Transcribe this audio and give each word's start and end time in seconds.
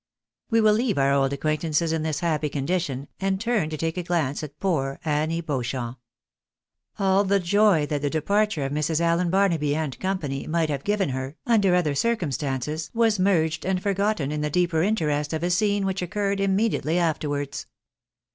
We 0.49 0.61
will 0.61 0.73
leave 0.73 0.97
our 0.97 1.13
old 1.13 1.31
acquaintances 1.31 1.93
in 1.93 2.01
this 2.01 2.21
happy 2.21 2.49
condition, 2.49 3.07
and 3.19 3.39
turn 3.39 3.69
to 3.69 3.77
take 3.77 3.97
a 3.97 4.01
glance 4.01 4.41
at 4.41 4.59
poor 4.59 4.99
Annie 5.05 5.41
Beauchamp. 5.41 5.99
All 6.97 7.23
the 7.23 7.39
joy 7.39 7.85
that 7.85 8.01
the 8.01 8.09
departure 8.09 8.65
of 8.65 8.71
Mrs. 8.71 8.99
Allen 8.99 9.29
Barnaby 9.29 9.75
and 9.75 9.99
Co. 9.99 10.17
might 10.47 10.69
have 10.71 10.83
given 10.83 11.09
her, 11.09 11.35
under 11.45 11.75
other 11.75 11.93
circumstances, 11.93 12.89
was 12.95 13.19
merged 13.19 13.63
and 13.63 13.79
forgotten 13.83 14.31
in 14.31 14.41
the 14.41 14.49
deeper 14.49 14.81
interest 14.81 15.33
of 15.33 15.43
a 15.43 15.51
scene 15.51 15.85
which 15.85 16.01
occurred 16.01 16.39
immediately 16.39 16.97
after 16.97 17.29
wards. 17.29 17.67